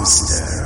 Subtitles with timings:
[0.00, 0.59] monster.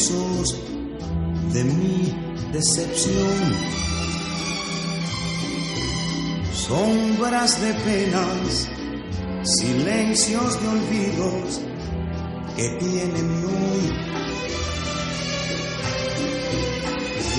[0.00, 0.56] Besos
[1.52, 2.14] de mi
[2.52, 3.38] decepción.
[6.52, 8.68] Sombras de penas,
[9.42, 11.60] silencios de olvidos
[12.56, 13.92] que tiene mi hoy.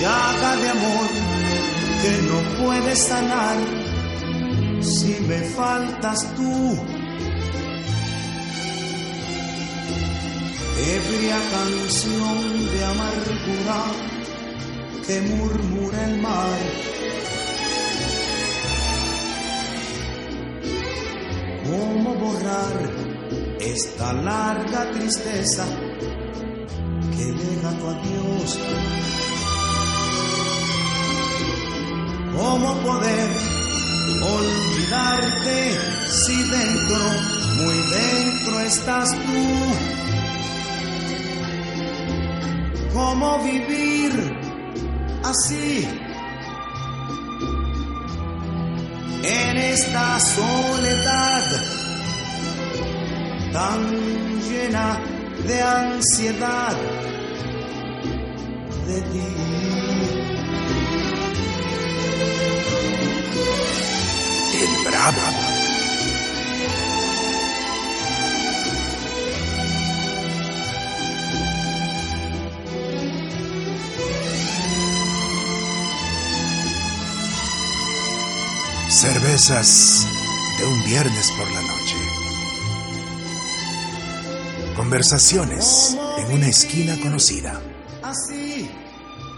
[0.00, 1.08] Llaga de amor
[2.02, 3.56] que no puede sanar
[4.80, 6.91] si me faltas tú.
[10.82, 13.84] Ebria canción de amargura
[15.06, 16.58] que murmura el mar.
[21.70, 22.90] ¿Cómo borrar
[23.60, 25.64] esta larga tristeza
[27.16, 28.58] que deja tu adiós?
[32.36, 33.30] ¿Cómo poder
[34.22, 35.78] olvidarte
[36.10, 37.04] si dentro,
[37.58, 40.11] muy dentro estás tú?
[43.02, 44.12] Cómo vivir
[45.24, 45.88] así
[49.24, 51.44] en esta soledad
[53.52, 53.80] tan
[54.48, 54.88] llena
[55.48, 56.76] de ansiedad
[58.86, 59.26] de ti.
[64.62, 65.51] El.
[79.02, 80.06] Cervezas
[80.60, 81.96] de un viernes por la noche.
[84.76, 87.60] Conversaciones en una esquina conocida.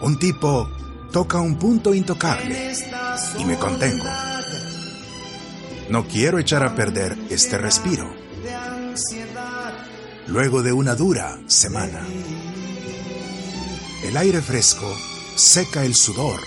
[0.03, 0.69] Un tipo
[1.11, 2.75] toca un punto intocable
[3.39, 4.05] y me contengo.
[5.89, 8.15] No quiero echar a perder este respiro
[10.27, 12.07] luego de una dura semana.
[14.03, 14.95] El aire fresco
[15.37, 16.43] seca el sudor,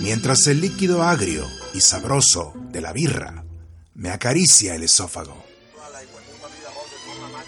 [0.00, 1.46] mientras el líquido agrio
[1.76, 3.44] y sabroso de la birra
[3.94, 5.44] me acaricia el esófago.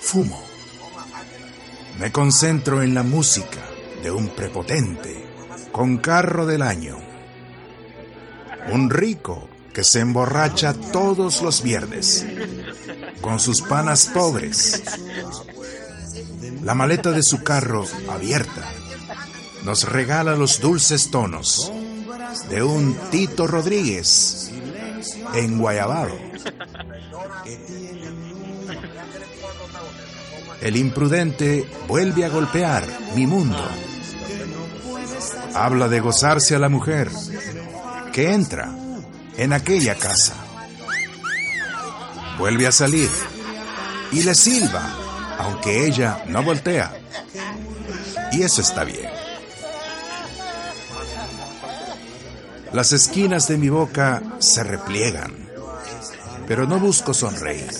[0.00, 0.42] Fumo.
[1.98, 3.64] Me concentro en la música
[4.02, 5.24] de un prepotente
[5.72, 6.98] con carro del año.
[8.70, 12.26] Un rico que se emborracha todos los viernes
[13.22, 14.82] con sus panas pobres.
[16.62, 18.70] La maleta de su carro abierta
[19.64, 21.72] nos regala los dulces tonos
[22.48, 24.50] de un Tito Rodríguez
[25.34, 26.16] en Guayabado.
[30.60, 32.84] El imprudente vuelve a golpear
[33.14, 33.64] mi mundo.
[35.54, 37.10] Habla de gozarse a la mujer
[38.12, 38.74] que entra
[39.36, 40.34] en aquella casa.
[42.38, 43.08] Vuelve a salir
[44.12, 44.82] y le silba,
[45.38, 46.92] aunque ella no voltea.
[48.32, 49.07] Y eso está bien.
[52.72, 55.34] Las esquinas de mi boca se repliegan,
[56.46, 57.70] pero no busco sonreír.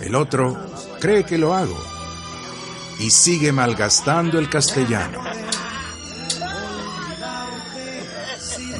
[0.00, 1.76] El otro cree que lo hago
[2.98, 5.20] y sigue malgastando el castellano.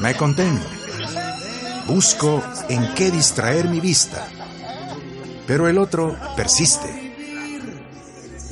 [0.01, 0.65] Me contengo.
[1.87, 4.27] Busco en qué distraer mi vista,
[5.47, 7.03] pero el otro persiste.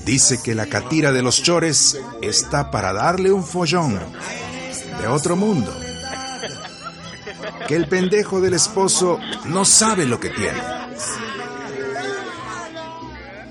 [0.05, 3.99] Dice que la catira de los chores está para darle un follón
[5.01, 5.75] de otro mundo.
[7.67, 10.61] Que el pendejo del esposo no sabe lo que tiene.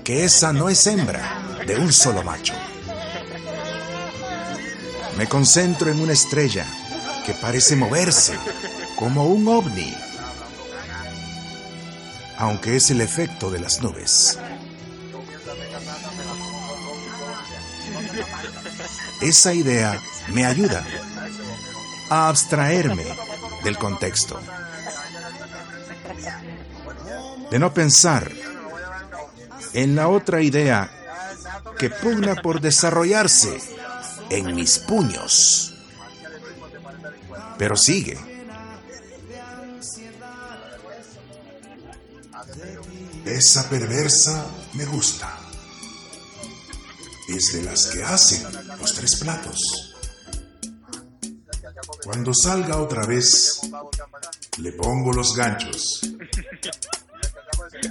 [0.04, 2.54] Que esa no es hembra de un solo macho.
[5.16, 6.66] Me concentro en una estrella
[7.26, 8.34] que parece moverse
[8.96, 9.94] como un ovni,
[12.38, 14.38] aunque es el efecto de las nubes.
[19.20, 20.00] Esa idea
[20.32, 20.82] me ayuda
[22.10, 23.06] a abstraerme
[23.64, 24.38] del contexto,
[27.50, 28.30] de no pensar
[29.72, 30.90] en la otra idea
[31.78, 33.58] que pugna por desarrollarse
[34.28, 35.74] en mis puños.
[37.56, 38.18] Pero sigue.
[43.24, 45.38] Esa perversa me gusta.
[47.28, 48.42] Es de las que hacen
[48.78, 49.89] los tres platos.
[52.04, 53.60] Cuando salga otra vez,
[54.58, 56.02] le pongo los ganchos.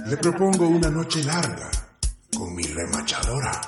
[0.06, 1.70] Le propongo una noche larga
[2.34, 3.60] con mi remachadora.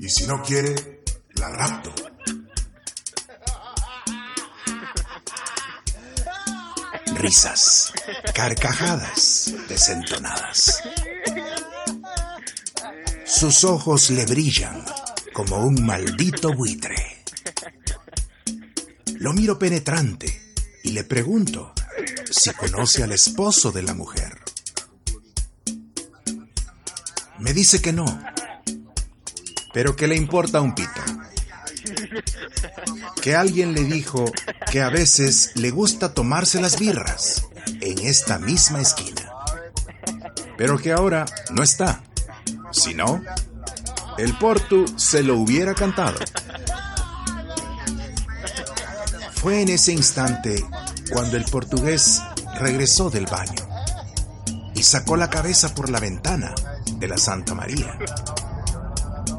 [0.00, 1.02] Y si no quiere,
[1.34, 1.92] la rapto.
[7.16, 7.92] Risas,
[8.34, 10.82] carcajadas desentonadas.
[13.24, 14.84] Sus ojos le brillan
[15.32, 17.03] como un maldito buitre.
[19.24, 21.72] Lo miro penetrante y le pregunto
[22.30, 24.38] si conoce al esposo de la mujer.
[27.38, 28.04] Me dice que no,
[29.72, 31.00] pero que le importa un pito.
[33.22, 34.26] Que alguien le dijo
[34.70, 37.46] que a veces le gusta tomarse las birras
[37.80, 39.32] en esta misma esquina.
[40.58, 42.02] Pero que ahora no está.
[42.72, 43.22] Si no,
[44.18, 46.18] el Portu se lo hubiera cantado.
[49.44, 50.64] Fue en ese instante
[51.12, 52.22] cuando el portugués
[52.60, 53.68] regresó del baño
[54.74, 56.54] y sacó la cabeza por la ventana
[56.96, 57.98] de la Santa María.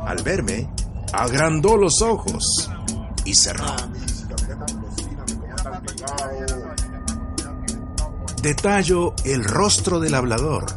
[0.06, 0.70] Al verme,
[1.12, 2.70] agrandó los ojos
[3.26, 3.76] y cerró.
[8.44, 10.68] Detallo el rostro del hablador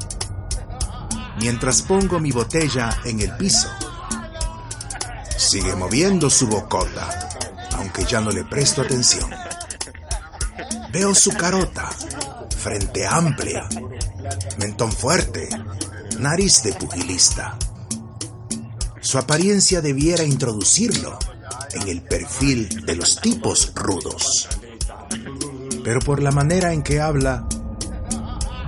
[1.38, 3.68] mientras pongo mi botella en el piso.
[5.36, 7.28] Sigue moviendo su bocota
[7.98, 9.30] aunque ya no le presto atención.
[10.92, 11.90] Veo su carota,
[12.56, 13.68] frente amplia,
[14.58, 15.48] mentón fuerte,
[16.18, 17.56] nariz de pugilista.
[19.00, 21.18] Su apariencia debiera introducirlo
[21.72, 24.48] en el perfil de los tipos rudos.
[25.84, 27.46] Pero por la manera en que habla,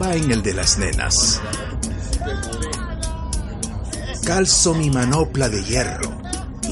[0.01, 1.41] va en el de las nenas.
[4.25, 6.21] Calzo mi manopla de hierro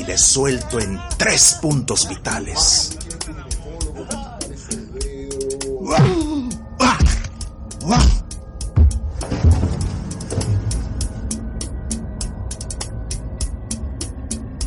[0.09, 2.97] le suelto en tres puntos vitales.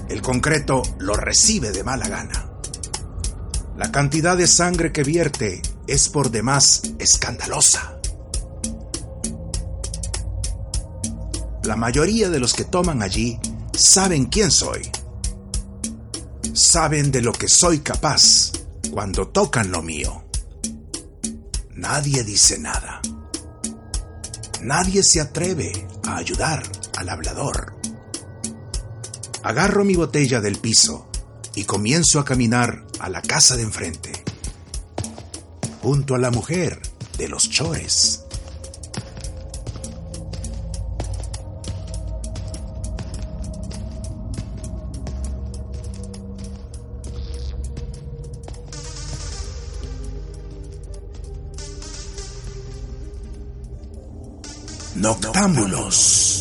[0.09, 2.51] El concreto lo recibe de mala gana.
[3.77, 7.97] La cantidad de sangre que vierte es por demás escandalosa.
[11.63, 13.39] La mayoría de los que toman allí
[13.73, 14.91] saben quién soy
[16.53, 18.51] saben de lo que soy capaz
[18.91, 20.23] cuando tocan lo mío.
[21.75, 23.01] Nadie dice nada.
[24.61, 26.63] Nadie se atreve a ayudar
[26.97, 27.75] al hablador.
[29.43, 31.09] Agarro mi botella del piso
[31.55, 34.11] y comienzo a caminar a la casa de enfrente,
[35.81, 36.79] junto a la mujer
[37.17, 38.20] de los chores.
[54.95, 56.31] Noctámbulos.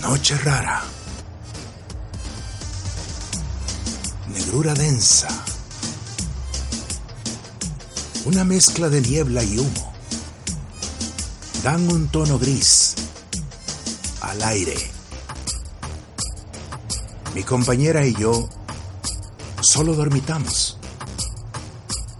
[0.00, 0.82] Noche rara.
[4.28, 5.28] Negrura densa.
[8.24, 9.92] Una mezcla de niebla y humo.
[11.62, 12.94] Dan un tono gris
[14.20, 14.93] al aire.
[17.34, 18.48] Mi compañera y yo
[19.60, 20.78] solo dormitamos,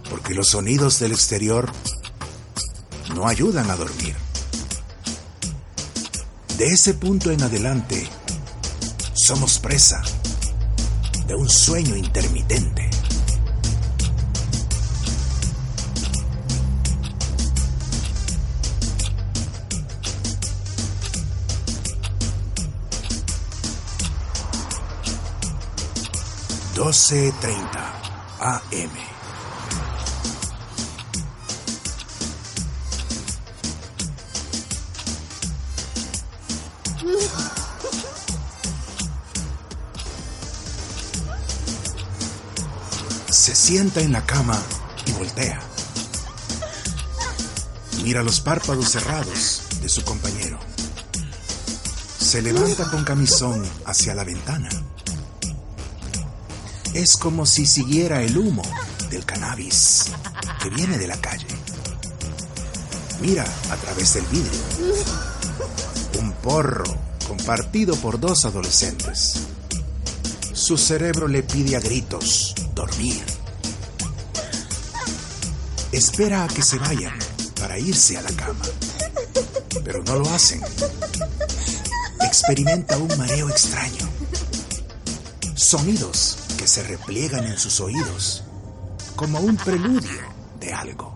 [0.09, 1.71] porque los sonidos del exterior
[3.15, 4.15] no ayudan a dormir.
[6.57, 8.09] De ese punto en adelante,
[9.13, 10.01] somos presa
[11.27, 12.84] de un sueño intermitente.
[26.85, 27.93] Doce treinta
[28.39, 28.91] AM.
[43.31, 44.61] Se sienta en la cama
[45.07, 45.59] y voltea.
[48.03, 50.59] Mira los párpados cerrados de su compañero.
[52.19, 54.69] Se levanta con camisón hacia la ventana.
[56.95, 58.63] Es como si siguiera el humo
[59.09, 60.05] del cannabis
[60.63, 61.45] que viene de la calle.
[63.19, 64.59] Mira a través del vidrio.
[66.21, 66.85] Un porro
[67.27, 69.41] compartido por dos adolescentes.
[70.53, 73.21] Su cerebro le pide a gritos dormir.
[75.91, 77.19] Espera a que se vayan
[77.59, 78.63] para irse a la cama,
[79.83, 80.61] pero no lo hacen.
[82.21, 84.09] Experimenta un mareo extraño.
[85.55, 86.37] Sonidos
[86.67, 88.43] se repliegan en sus oídos,
[89.15, 90.21] como un preludio
[90.59, 91.13] de algo.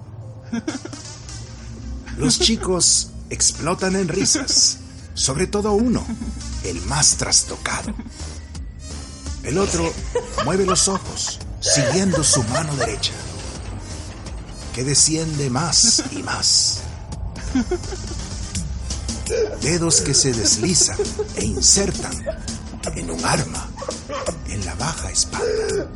[2.17, 4.77] Los chicos explotan en risas,
[5.13, 6.05] sobre todo uno,
[6.63, 7.93] el más trastocado.
[9.43, 9.91] El otro
[10.45, 13.13] mueve los ojos, siguiendo su mano derecha,
[14.73, 16.81] que desciende más y más.
[19.61, 20.97] Dedos que se deslizan
[21.35, 22.13] e insertan
[22.95, 23.68] en un arma
[24.79, 25.91] baja espalda.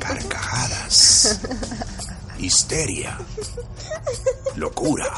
[0.00, 1.38] Carcajadas.
[2.38, 3.18] Histeria.
[4.56, 5.12] Locura.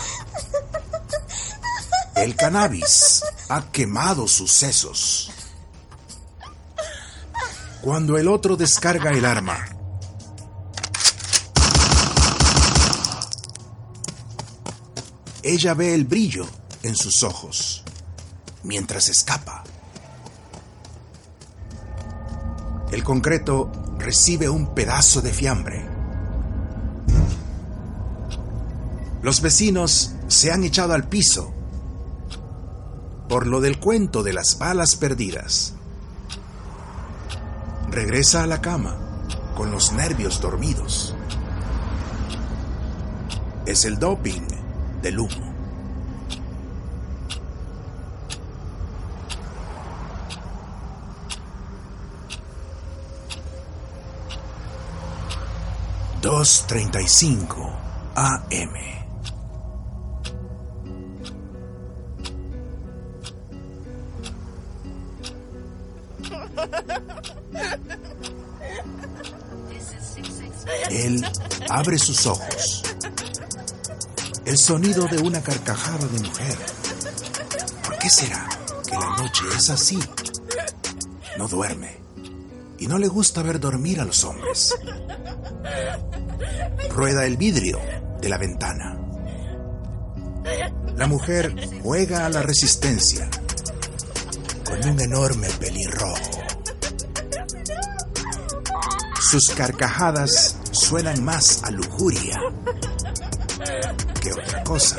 [2.16, 5.30] El cannabis ha quemado sus sesos.
[7.80, 9.66] Cuando el otro descarga el arma,
[15.42, 16.46] ella ve el brillo
[16.82, 17.82] en sus ojos
[18.62, 19.64] mientras escapa.
[22.92, 25.82] El concreto recibe un pedazo de fiambre.
[29.22, 31.54] Los vecinos se han echado al piso
[33.30, 35.72] por lo del cuento de las balas perdidas.
[37.90, 39.24] Regresa a la cama
[39.56, 41.14] con los nervios dormidos.
[43.64, 44.42] Es el doping
[45.00, 45.51] del humo.
[56.32, 57.70] Dos treinta y cinco
[58.14, 58.72] AM.
[70.88, 71.22] Él
[71.68, 72.82] abre sus ojos.
[74.46, 76.56] El sonido de una carcajada de mujer.
[77.84, 78.48] ¿Por qué será
[78.88, 79.98] que la noche es así?
[81.36, 82.00] No duerme
[82.78, 84.74] y no le gusta ver dormir a los hombres.
[86.94, 87.80] Rueda el vidrio
[88.20, 88.98] de la ventana.
[90.94, 93.30] La mujer juega a la resistencia
[94.64, 96.42] con un enorme pelirrojo.
[99.20, 102.38] Sus carcajadas suenan más a lujuria
[104.20, 104.96] que otra cosa.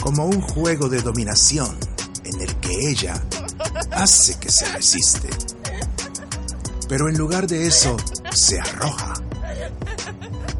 [0.00, 1.76] Como un juego de dominación
[2.24, 3.22] en el que ella
[3.92, 5.28] hace que se resiste.
[6.88, 7.96] Pero en lugar de eso,
[8.32, 9.07] se arroja.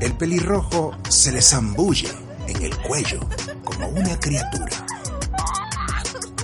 [0.00, 2.08] El pelirrojo se le zambulle
[2.46, 3.20] en el cuello
[3.64, 4.86] como una criatura.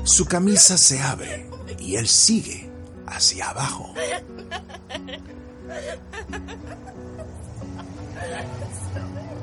[0.02, 2.68] Su camisa se abre y él sigue
[3.06, 3.94] hacia abajo.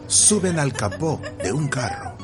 [0.08, 2.18] Suben al capó de un carro.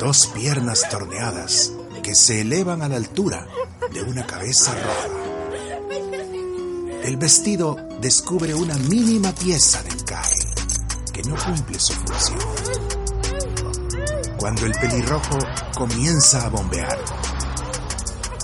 [0.00, 3.46] Dos piernas torneadas que se elevan a la altura
[3.92, 5.20] de una cabeza roja.
[7.04, 10.39] El vestido descubre una mínima pieza del CAE
[11.12, 12.38] que no cumple su función.
[14.38, 15.38] Cuando el pelirrojo
[15.76, 16.98] comienza a bombear,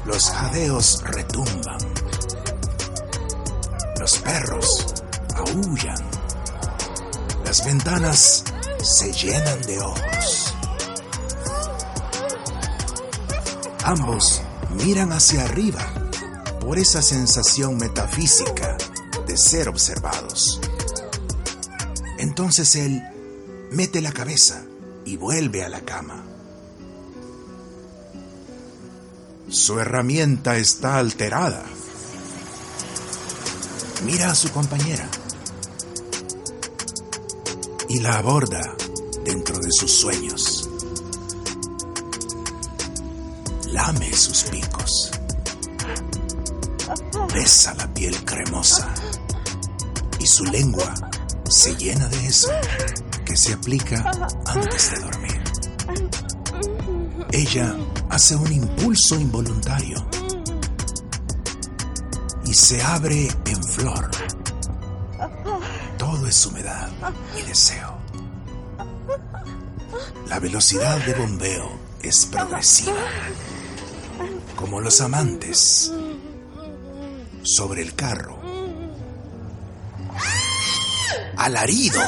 [0.04, 1.78] los jadeos retumban.
[3.98, 4.94] Los perros
[5.34, 5.96] aullan.
[7.44, 8.44] Las ventanas
[8.82, 10.54] se llenan de ojos.
[13.84, 15.80] Ambos miran hacia arriba
[16.60, 18.76] por esa sensación metafísica
[19.26, 20.60] de ser observados.
[22.26, 23.04] Entonces él
[23.70, 24.64] mete la cabeza
[25.04, 26.24] y vuelve a la cama.
[29.48, 31.64] Su herramienta está alterada.
[34.04, 35.08] Mira a su compañera
[37.88, 38.74] y la aborda
[39.24, 40.68] dentro de sus sueños.
[43.70, 45.12] Lame sus picos.
[47.32, 48.92] Besa la piel cremosa
[50.18, 50.92] y su lengua
[51.48, 52.50] se llena de eso
[53.24, 54.10] que se aplica
[54.46, 55.42] antes de dormir.
[57.32, 57.76] Ella
[58.10, 60.06] hace un impulso involuntario
[62.44, 64.10] y se abre en flor.
[65.98, 66.88] Todo es humedad
[67.38, 67.96] y deseo.
[70.28, 71.70] La velocidad de bombeo
[72.02, 72.96] es progresiva,
[74.56, 75.92] como los amantes
[77.42, 78.35] sobre el carro.
[81.46, 82.00] Alarido.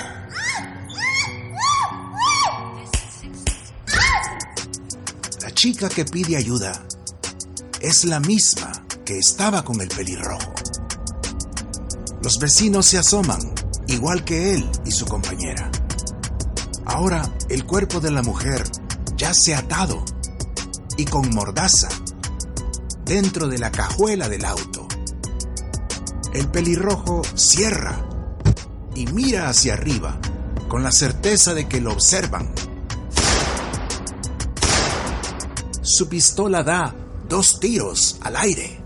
[5.41, 6.73] La chica que pide ayuda
[7.81, 8.73] es la misma
[9.05, 10.53] que estaba con el pelirrojo.
[12.21, 13.39] Los vecinos se asoman,
[13.87, 15.71] igual que él y su compañera.
[16.85, 18.65] Ahora el cuerpo de la mujer
[19.17, 20.05] yace atado
[20.97, 21.89] y con mordaza
[23.05, 24.89] dentro de la cajuela del auto.
[26.33, 28.08] El pelirrojo cierra
[28.99, 30.19] y mira hacia arriba
[30.67, 32.51] con la certeza de que lo observan.
[35.83, 36.93] Su pistola da
[37.29, 38.81] dos tiros al aire.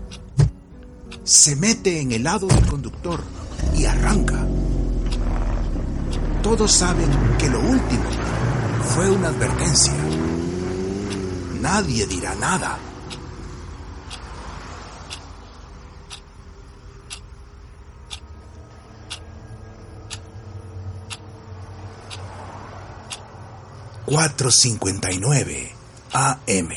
[1.23, 3.23] Se mete en el lado del conductor
[3.75, 4.45] y arranca.
[6.43, 8.09] Todos saben que lo último
[8.93, 9.93] fue una advertencia.
[11.59, 12.77] Nadie dirá nada.
[24.05, 25.71] Cuatro cincuenta y nueve
[26.11, 26.69] AM.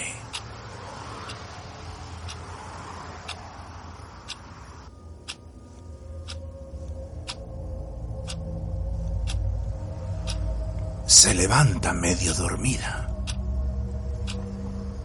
[11.07, 13.09] Se levanta medio dormida.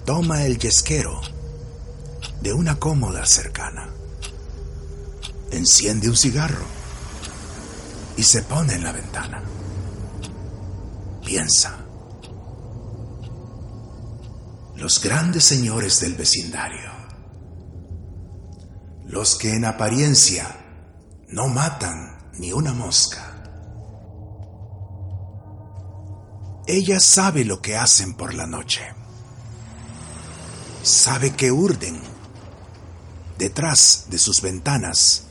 [0.05, 1.19] Toma el yesquero
[2.41, 3.89] de una cómoda cercana.
[5.49, 6.65] Enciende un cigarro
[8.15, 9.41] y se pone en la ventana.
[11.25, 11.80] Piensa.
[14.81, 16.89] Los grandes señores del vecindario.
[19.05, 20.57] Los que en apariencia
[21.27, 23.43] no matan ni una mosca.
[26.65, 28.81] Ella sabe lo que hacen por la noche.
[30.81, 32.01] Sabe que urden
[33.37, 35.25] detrás de sus ventanas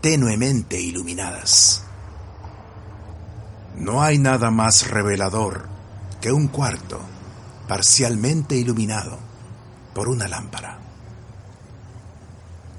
[0.00, 1.84] tenuemente iluminadas.
[3.76, 5.68] No hay nada más revelador
[6.20, 7.00] que un cuarto
[7.68, 9.18] parcialmente iluminado
[9.94, 10.78] por una lámpara.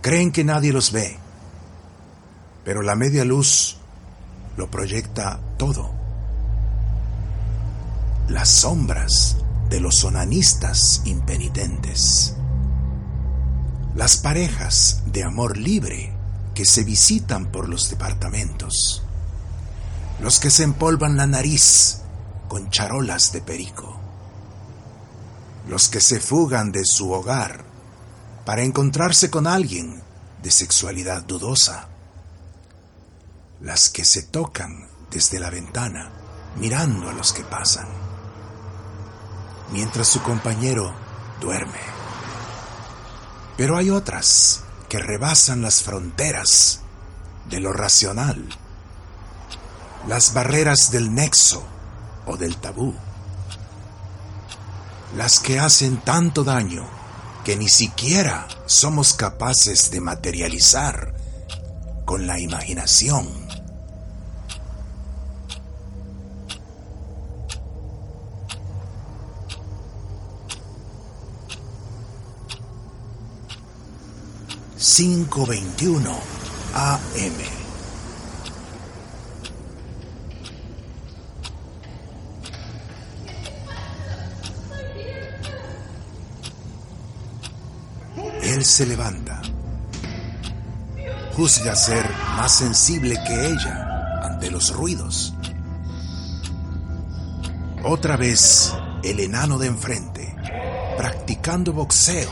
[0.01, 1.17] Creen que nadie los ve,
[2.63, 3.77] pero la media luz
[4.55, 5.91] lo proyecta todo.
[8.27, 9.37] Las sombras
[9.69, 12.35] de los onanistas impenitentes,
[13.95, 16.13] las parejas de amor libre
[16.53, 19.03] que se visitan por los departamentos,
[20.21, 22.01] los que se empolvan la nariz
[22.47, 23.96] con charolas de perico,
[25.67, 27.65] los que se fugan de su hogar
[28.45, 30.01] para encontrarse con alguien
[30.41, 31.89] de sexualidad dudosa,
[33.61, 36.11] las que se tocan desde la ventana
[36.57, 38.07] mirando a los que pasan
[39.71, 40.93] mientras su compañero
[41.39, 41.79] duerme.
[43.57, 46.81] Pero hay otras que rebasan las fronteras
[47.49, 48.47] de lo racional,
[50.07, 51.65] las barreras del nexo
[52.25, 52.93] o del tabú,
[55.15, 56.85] las que hacen tanto daño
[57.45, 61.13] que ni siquiera somos capaces de materializar
[62.05, 63.47] con la imaginación.
[74.79, 76.15] ...521
[76.73, 77.56] AM
[88.57, 89.39] Él se levanta.
[91.35, 92.03] Juzga ser
[92.37, 95.35] más sensible que ella ante los ruidos.
[97.83, 100.35] Otra vez el enano de enfrente,
[100.97, 102.31] practicando boxeo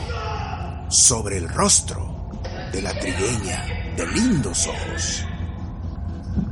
[0.88, 2.40] sobre el rostro
[2.72, 5.24] de la trigueña de lindos ojos.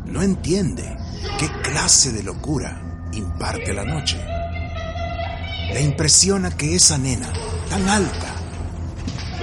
[0.04, 0.96] No entiende
[1.36, 4.24] qué clase de locura imparte la noche.
[5.72, 7.32] Le impresiona que esa nena
[7.68, 8.33] tan alta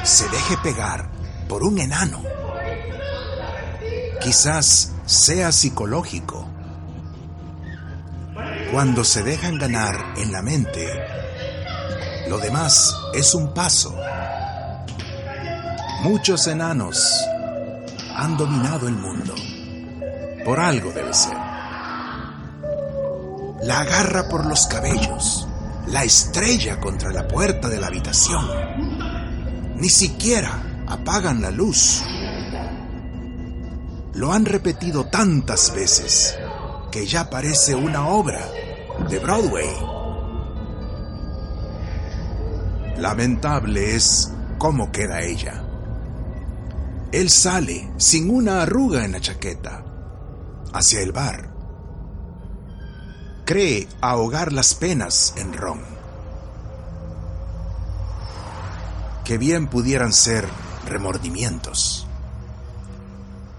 [0.03, 1.09] se deje pegar
[1.47, 2.23] por un enano.
[4.21, 6.47] Quizás sea psicológico.
[8.71, 10.87] Cuando se dejan ganar en la mente,
[12.29, 13.95] lo demás es un paso.
[16.03, 17.19] Muchos enanos
[18.15, 19.35] han dominado el mundo.
[20.45, 21.37] Por algo debe ser.
[23.63, 25.47] La agarra por los cabellos,
[25.87, 28.90] la estrella contra la puerta de la habitación.
[29.81, 32.03] Ni siquiera apagan la luz.
[34.13, 36.37] Lo han repetido tantas veces
[36.91, 38.47] que ya parece una obra
[39.09, 39.69] de Broadway.
[42.97, 45.63] Lamentable es cómo queda ella.
[47.11, 49.83] Él sale sin una arruga en la chaqueta
[50.73, 51.51] hacia el bar.
[53.45, 55.90] Cree ahogar las penas en ron.
[59.25, 60.47] Que bien pudieran ser
[60.87, 62.07] remordimientos.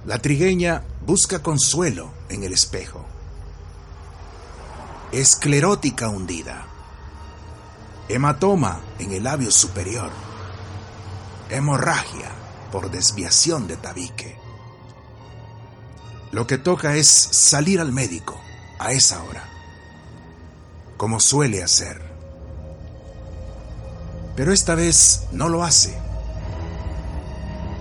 [0.04, 3.04] La trigueña busca consuelo en el espejo.
[5.12, 6.66] Esclerótica hundida.
[8.08, 10.10] Hematoma en el labio superior.
[11.50, 12.30] Hemorragia
[12.72, 14.38] por desviación de tabique.
[16.32, 18.40] Lo que toca es salir al médico
[18.78, 19.44] a esa hora,
[20.96, 22.11] como suele hacer.
[24.34, 25.96] Pero esta vez no lo hace.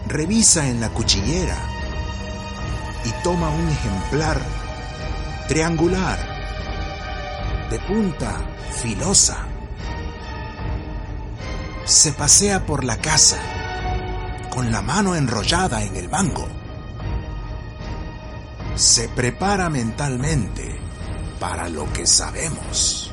[0.08, 1.58] Revisa en la cuchillera
[3.06, 4.40] y toma un ejemplar
[5.48, 6.20] triangular
[7.70, 8.38] de punta
[8.82, 9.48] filosa.
[11.86, 13.38] Se pasea por la casa
[14.50, 16.48] con la mano enrollada en el mango.
[18.76, 20.80] Se prepara mentalmente
[21.40, 23.11] para lo que sabemos.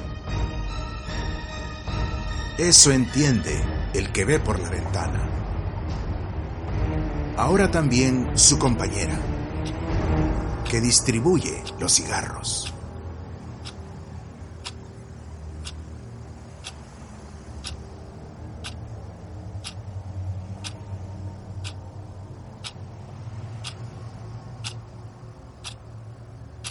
[2.58, 3.56] Eso entiende
[3.94, 5.20] el que ve por la ventana.
[7.36, 9.16] Ahora también su compañera,
[10.68, 12.74] que distribuye los cigarros.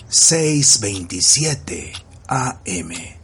[0.09, 1.93] Seis veintisiete
[2.27, 3.16] AM.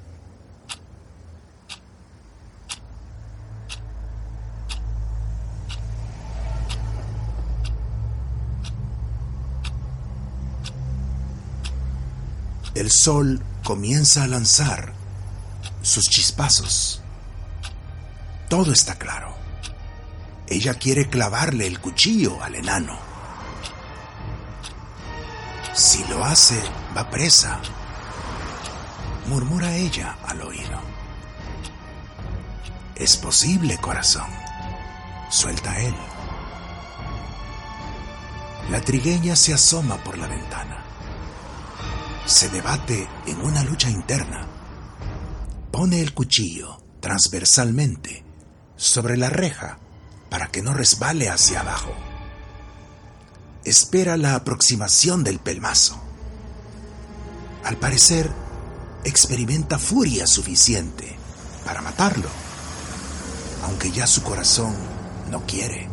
[12.84, 14.92] El sol comienza a lanzar
[15.82, 17.02] sus chispazos.
[18.50, 19.38] Todo está claro.
[20.48, 23.00] Ella quiere clavarle el cuchillo al enano.
[25.74, 26.62] Si lo hace,
[26.94, 27.62] va presa,
[29.28, 30.82] murmura ella al oído.
[32.96, 34.28] Es posible, corazón,
[35.30, 35.96] suelta él.
[38.70, 40.93] La trigueña se asoma por la ventana.
[42.26, 44.48] Se debate en una lucha interna.
[45.72, 48.24] Pone el cuchillo transversalmente
[48.78, 49.78] sobre la reja
[50.30, 51.92] para que no resbale hacia abajo.
[53.66, 56.02] Espera la aproximación del pelmazo.
[57.66, 58.32] Al parecer,
[59.04, 61.18] experimenta furia suficiente
[61.66, 62.30] para matarlo,
[63.66, 64.74] aunque ya su corazón
[65.30, 65.90] no quiere.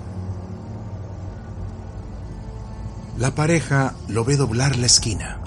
[3.18, 5.39] La pareja lo ve doblar la esquina.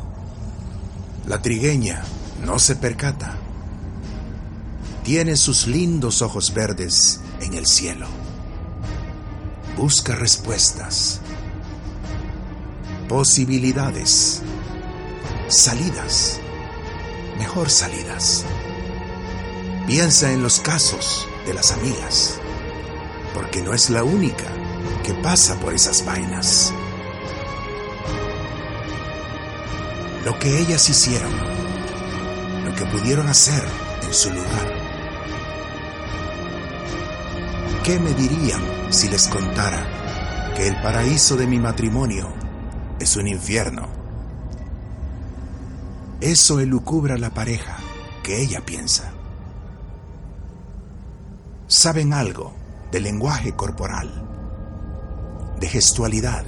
[1.25, 2.03] La trigueña
[2.45, 3.37] no se percata.
[5.03, 8.07] Tiene sus lindos ojos verdes en el cielo.
[9.77, 11.21] Busca respuestas,
[13.07, 14.41] posibilidades,
[15.47, 16.41] salidas,
[17.37, 18.43] mejor salidas.
[19.87, 22.35] Piensa en los casos de las amigas,
[23.33, 24.45] porque no es la única
[25.05, 26.73] que pasa por esas vainas.
[30.25, 31.31] Lo que ellas hicieron,
[32.65, 33.63] lo que pudieron hacer
[34.03, 34.73] en su lugar.
[37.83, 39.85] ¿Qué me dirían si les contara
[40.55, 42.31] que el paraíso de mi matrimonio
[42.99, 43.87] es un infierno.
[46.21, 47.77] Eso elucubra la pareja
[48.23, 49.11] que ella piensa.
[51.67, 52.53] Saben algo
[52.91, 54.09] de lenguaje corporal,
[55.59, 56.45] de gestualidad.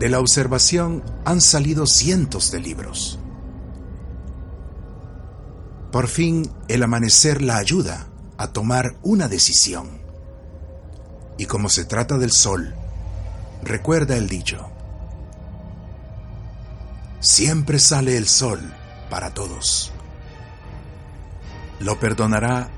[0.00, 3.18] De la observación han salido cientos de libros.
[5.92, 8.08] Por fin el amanecer la ayuda
[8.38, 10.00] a tomar una decisión.
[11.36, 12.74] Y como se trata del sol,
[13.62, 14.70] recuerda el dicho.
[17.20, 18.72] Siempre sale el sol
[19.10, 19.92] para todos.
[21.78, 22.70] Lo perdonará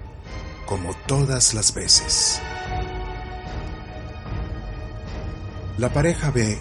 [0.66, 2.40] como todas las veces.
[5.78, 6.60] La pareja ve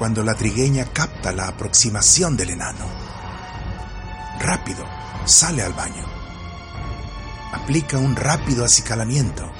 [0.00, 2.86] cuando la trigueña capta la aproximación del enano.
[4.40, 4.82] Rápido,
[5.26, 6.06] sale al baño.
[7.52, 9.52] Aplica un rápido acicalamiento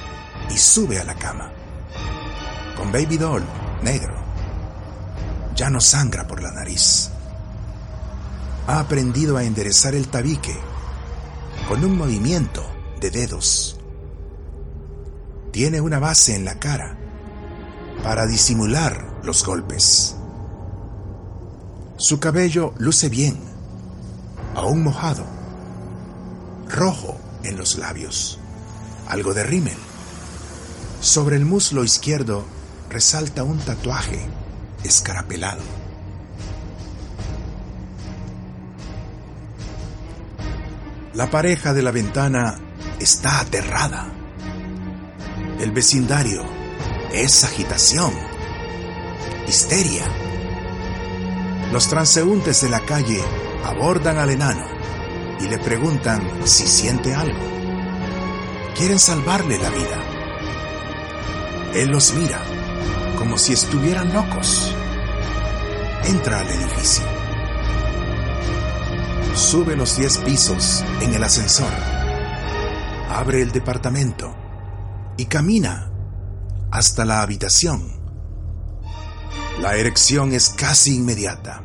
[0.48, 1.53] y sube a la cama.
[2.74, 3.44] Con Baby Doll,
[3.83, 4.14] negro.
[5.55, 7.11] Ya no sangra por la nariz.
[8.66, 10.59] Ha aprendido a enderezar el tabique
[11.68, 12.64] con un movimiento
[12.98, 13.79] de dedos.
[15.53, 16.96] Tiene una base en la cara
[18.03, 20.16] para disimular los golpes.
[22.01, 23.39] Su cabello luce bien,
[24.55, 25.27] aún mojado,
[26.67, 28.39] rojo en los labios,
[29.07, 29.77] algo de rímel.
[31.03, 32.47] Sobre el muslo izquierdo
[32.89, 34.27] resalta un tatuaje
[34.83, 35.61] escarapelado.
[41.13, 42.59] La pareja de la ventana
[42.99, 44.11] está aterrada.
[45.61, 46.45] El vecindario
[47.13, 48.15] es agitación,
[49.47, 50.30] histeria.
[51.72, 53.22] Los transeúntes de la calle
[53.64, 54.66] abordan al enano
[55.40, 57.38] y le preguntan si siente algo.
[58.76, 60.02] Quieren salvarle la vida.
[61.74, 62.40] Él los mira
[63.16, 64.74] como si estuvieran locos.
[66.04, 67.04] Entra al edificio.
[69.35, 71.72] Sube los 10 pisos en el ascensor.
[73.11, 74.35] Abre el departamento
[75.16, 75.92] y camina
[76.72, 78.00] hasta la habitación.
[79.61, 81.62] La erección es casi inmediata.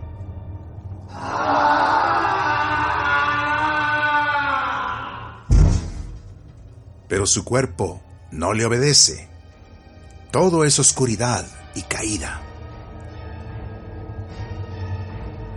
[7.07, 9.29] Pero su cuerpo no le obedece.
[10.29, 12.41] Todo es oscuridad y caída.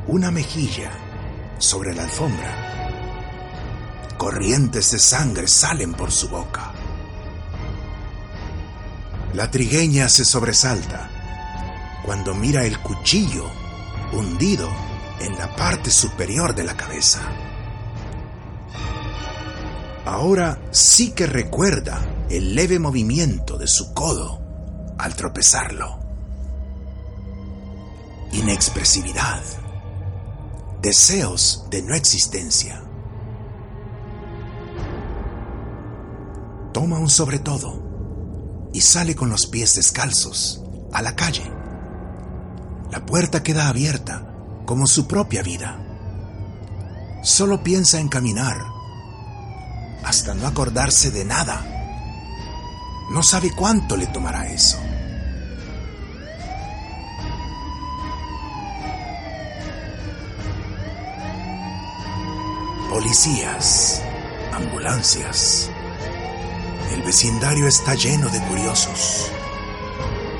[0.06, 0.92] Una mejilla
[1.58, 2.54] sobre la alfombra.
[4.16, 6.72] Corrientes de sangre salen por su boca.
[9.34, 11.17] La trigueña se sobresalta
[12.08, 13.44] cuando mira el cuchillo
[14.14, 14.66] hundido
[15.20, 17.20] en la parte superior de la cabeza.
[20.06, 24.40] Ahora sí que recuerda el leve movimiento de su codo
[24.96, 26.00] al tropezarlo.
[28.32, 29.42] Inexpresividad.
[30.80, 32.82] Deseos de no existencia.
[36.72, 41.57] Toma un sobre todo y sale con los pies descalzos a la calle.
[42.90, 44.26] La puerta queda abierta
[44.64, 45.78] como su propia vida.
[47.22, 48.56] Solo piensa en caminar
[50.04, 51.66] hasta no acordarse de nada.
[53.10, 54.78] No sabe cuánto le tomará eso.
[62.88, 64.02] Policías,
[64.54, 65.70] ambulancias.
[66.90, 69.30] El vecindario está lleno de curiosos.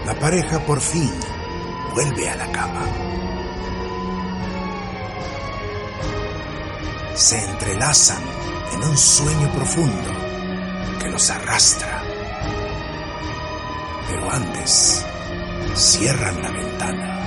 [0.07, 1.13] La pareja por fin
[1.95, 2.87] vuelve a la cama.
[7.15, 8.23] Se entrelazan
[8.73, 10.11] en un sueño profundo
[11.01, 12.03] que los arrastra.
[14.09, 15.05] Pero antes
[15.75, 17.19] cierran la ventana.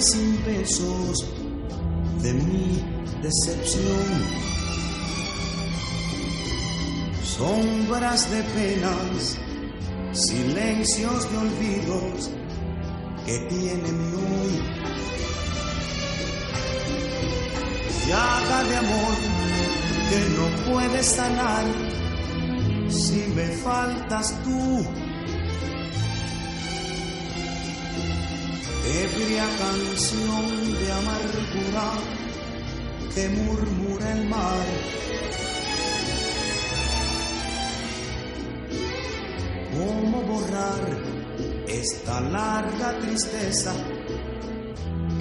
[0.00, 1.26] Sin besos
[2.22, 2.82] de mi
[3.22, 4.06] decepción.
[7.22, 9.38] Sombras de penas,
[10.12, 12.30] silencios de olvidos
[13.26, 14.62] que tiene mi hoy.
[18.08, 19.16] Llaga de amor
[20.08, 21.64] que no puede sanar
[22.88, 24.99] si me faltas tú.
[29.04, 31.88] Ebria canción de amargura
[33.14, 34.66] que murmura el mar.
[39.72, 41.20] ¿Cómo borrar
[41.66, 43.72] esta larga tristeza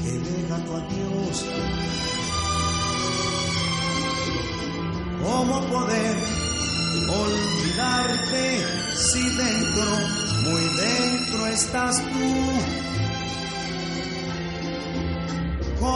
[0.02, 1.46] que deja tu adiós.
[5.24, 6.18] ¿Cómo poder
[7.10, 8.64] olvidarte
[8.96, 9.92] si dentro,
[10.44, 12.89] muy dentro estás tú?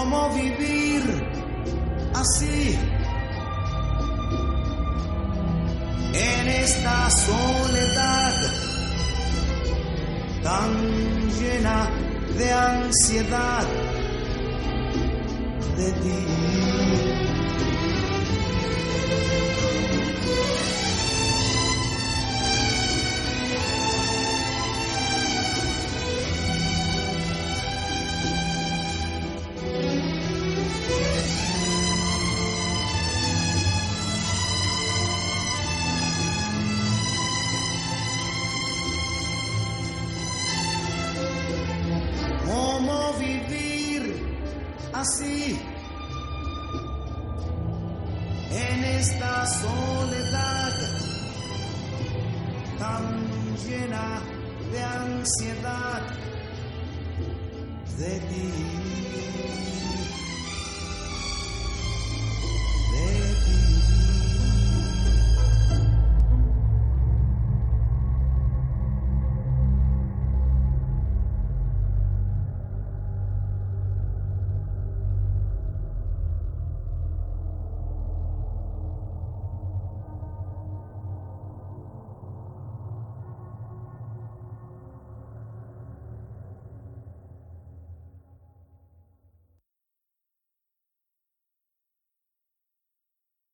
[0.04, 1.02] ¿Cómo vivir
[2.14, 2.78] así?
[6.14, 8.34] En esta soledad
[10.44, 11.90] tan llena
[12.38, 13.66] de ansiedad
[15.78, 17.13] de ti.
[54.74, 56.02] De ansiedad
[58.00, 59.03] de ti.